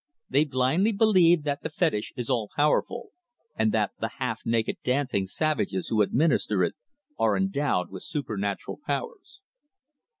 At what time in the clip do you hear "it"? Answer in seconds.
6.63-6.73